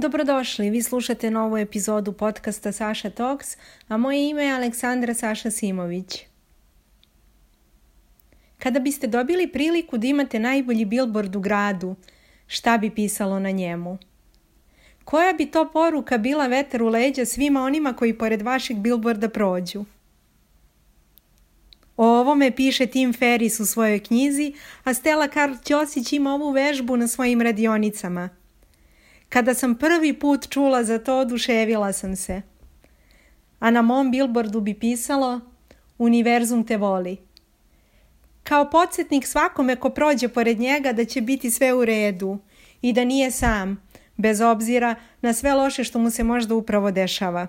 Dobrodošli, 0.00 0.70
vi 0.70 0.82
slušate 0.82 1.30
novu 1.30 1.56
epizodu 1.56 2.12
podcasta 2.12 2.72
Saša 2.72 3.10
Talks, 3.10 3.56
a 3.88 3.96
moje 3.96 4.30
ime 4.30 4.44
je 4.44 4.52
Aleksandra 4.52 5.14
Saša 5.14 5.50
Simović. 5.50 6.20
Kada 8.58 8.80
biste 8.80 9.06
dobili 9.06 9.52
priliku 9.52 9.98
da 9.98 10.06
imate 10.06 10.38
najbolji 10.38 10.84
billboard 10.84 11.36
u 11.36 11.40
gradu, 11.40 11.96
šta 12.46 12.78
bi 12.78 12.90
pisalo 12.90 13.38
na 13.38 13.50
njemu? 13.50 13.98
Koja 15.04 15.32
bi 15.32 15.46
to 15.46 15.70
poruka 15.72 16.18
bila 16.18 16.46
vetar 16.46 16.82
u 16.82 16.88
leđa 16.88 17.24
svima 17.24 17.62
onima 17.62 17.92
koji 17.92 18.18
pored 18.18 18.42
vašeg 18.42 18.76
billboarda 18.76 19.28
prođu? 19.28 19.84
O 21.96 22.06
ovome 22.06 22.50
piše 22.56 22.86
Tim 22.86 23.12
Ferris 23.12 23.60
u 23.60 23.66
svojoj 23.66 23.98
knjizi, 23.98 24.52
a 24.84 24.94
Stella 24.94 25.28
Karl 25.28 25.54
Ćosić 25.64 26.12
ima 26.12 26.34
ovu 26.34 26.50
vežbu 26.50 26.96
na 26.96 27.08
svojim 27.08 27.42
radionicama– 27.42 28.28
kada 29.28 29.54
sam 29.54 29.74
prvi 29.74 30.12
put 30.12 30.48
čula 30.48 30.84
za 30.84 30.98
to, 30.98 31.18
oduševila 31.18 31.92
sam 31.92 32.16
se. 32.16 32.42
A 33.60 33.70
na 33.70 33.82
mom 33.82 34.10
billboardu 34.10 34.60
bi 34.60 34.74
pisalo 34.74 35.40
Univerzum 35.98 36.66
te 36.66 36.76
voli. 36.76 37.16
Kao 38.42 38.70
podsjetnik 38.70 39.26
svakome 39.26 39.76
ko 39.76 39.90
prođe 39.90 40.28
pored 40.28 40.60
njega 40.60 40.92
da 40.92 41.04
će 41.04 41.20
biti 41.20 41.50
sve 41.50 41.74
u 41.74 41.84
redu 41.84 42.38
i 42.82 42.92
da 42.92 43.04
nije 43.04 43.30
sam, 43.30 43.82
bez 44.16 44.40
obzira 44.40 44.94
na 45.20 45.32
sve 45.32 45.54
loše 45.54 45.84
što 45.84 45.98
mu 45.98 46.10
se 46.10 46.24
možda 46.24 46.54
upravo 46.54 46.90
dešava. 46.90 47.46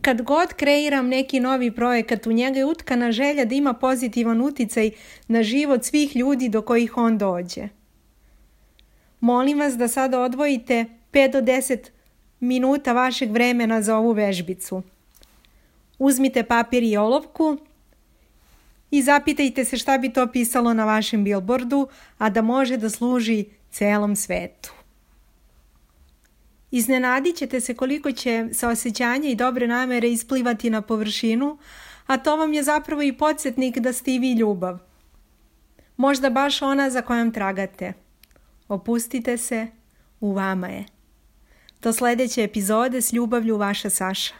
Kad 0.00 0.22
god 0.22 0.52
kreiram 0.52 1.08
neki 1.08 1.40
novi 1.40 1.70
projekat, 1.70 2.26
u 2.26 2.32
njega 2.32 2.58
je 2.58 2.64
utkana 2.64 3.12
želja 3.12 3.44
da 3.44 3.54
ima 3.54 3.72
pozitivan 3.72 4.40
uticaj 4.40 4.90
na 5.28 5.42
život 5.42 5.84
svih 5.84 6.16
ljudi 6.16 6.48
do 6.48 6.62
kojih 6.62 6.96
on 6.96 7.18
dođe. 7.18 7.79
Molim 9.20 9.58
vas 9.58 9.76
da 9.76 9.88
sada 9.88 10.20
odvojite 10.20 10.84
5 11.12 11.32
do 11.32 11.40
10 11.40 11.78
minuta 12.40 12.92
vašeg 12.92 13.30
vremena 13.30 13.82
za 13.82 13.96
ovu 13.96 14.12
vežbicu. 14.12 14.82
Uzmite 15.98 16.42
papir 16.42 16.82
i 16.82 16.96
olovku 16.96 17.58
i 18.90 19.02
zapitajte 19.02 19.64
se 19.64 19.78
šta 19.78 19.98
bi 19.98 20.12
to 20.12 20.26
pisalo 20.26 20.74
na 20.74 20.84
vašem 20.84 21.24
billboardu, 21.24 21.88
a 22.18 22.30
da 22.30 22.42
može 22.42 22.76
da 22.76 22.90
služi 22.90 23.44
celom 23.70 24.16
svetu. 24.16 24.72
Iznenadit 26.70 27.36
ćete 27.36 27.60
se 27.60 27.74
koliko 27.74 28.12
će 28.12 28.48
saosećanja 28.52 29.28
i 29.28 29.34
dobre 29.34 29.66
namere 29.66 30.10
isplivati 30.10 30.70
na 30.70 30.82
površinu, 30.82 31.58
a 32.06 32.16
to 32.16 32.36
vam 32.36 32.52
je 32.52 32.62
zapravo 32.62 33.02
i 33.02 33.12
podsjetnik 33.12 33.78
da 33.78 33.92
ste 33.92 34.10
vi 34.10 34.32
ljubav. 34.32 34.78
Možda 35.96 36.30
baš 36.30 36.62
ona 36.62 36.90
za 36.90 37.02
kojom 37.02 37.32
tragate. 37.32 37.92
Opustite 38.70 39.36
se, 39.36 39.66
u 40.20 40.32
vama 40.32 40.68
je. 40.68 40.84
Do 41.82 41.92
sljedeće 41.92 42.44
epizode 42.44 43.00
s 43.02 43.12
ljubavlju 43.12 43.56
vaša 43.56 43.90
Saša. 43.90 44.34